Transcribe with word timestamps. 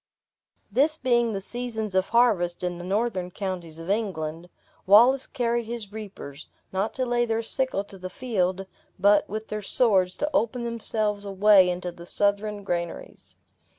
This 0.71 0.97
being 0.97 1.31
the 1.31 1.41
seasons 1.41 1.93
of 1.93 2.09
harvest 2.09 2.63
in 2.63 2.79
the 2.79 2.83
northern 2.83 3.29
counties 3.29 3.77
of 3.77 3.87
England, 3.91 4.49
Wallace 4.87 5.27
carried 5.27 5.67
his 5.67 5.91
reapers, 5.91 6.47
not 6.73 6.95
to 6.95 7.05
lay 7.05 7.23
their 7.23 7.43
sickle 7.43 7.83
to 7.83 7.99
the 7.99 8.09
field, 8.09 8.65
but, 8.97 9.29
with 9.29 9.47
their 9.49 9.61
swords, 9.61 10.17
to 10.17 10.29
open 10.33 10.63
themselves 10.63 11.23
a 11.23 11.31
way 11.31 11.69
into 11.69 11.91
the 11.91 12.07
Southron 12.07 12.63
granaries. 12.63 13.35